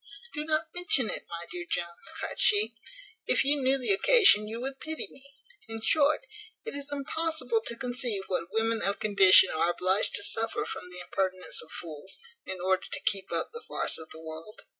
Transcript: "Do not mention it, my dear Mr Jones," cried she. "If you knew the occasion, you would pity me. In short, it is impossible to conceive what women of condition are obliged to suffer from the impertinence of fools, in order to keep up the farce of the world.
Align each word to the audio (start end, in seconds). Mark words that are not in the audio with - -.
"Do 0.33 0.43
not 0.45 0.73
mention 0.73 1.11
it, 1.11 1.27
my 1.29 1.45
dear 1.51 1.67
Mr 1.67 1.73
Jones," 1.73 2.09
cried 2.19 2.39
she. 2.39 2.73
"If 3.27 3.43
you 3.45 3.61
knew 3.61 3.77
the 3.77 3.93
occasion, 3.93 4.47
you 4.47 4.59
would 4.59 4.79
pity 4.79 5.05
me. 5.11 5.23
In 5.67 5.79
short, 5.79 6.25
it 6.65 6.73
is 6.73 6.91
impossible 6.91 7.61
to 7.61 7.75
conceive 7.77 8.23
what 8.25 8.51
women 8.51 8.81
of 8.81 8.97
condition 8.97 9.51
are 9.51 9.69
obliged 9.69 10.15
to 10.15 10.23
suffer 10.23 10.65
from 10.65 10.89
the 10.89 11.01
impertinence 11.01 11.61
of 11.61 11.69
fools, 11.69 12.17
in 12.47 12.59
order 12.59 12.87
to 12.91 12.99
keep 13.03 13.31
up 13.31 13.51
the 13.51 13.61
farce 13.61 13.99
of 13.99 14.09
the 14.09 14.19
world. 14.21 14.63